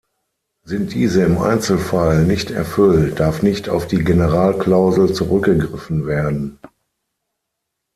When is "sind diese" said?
0.63-1.21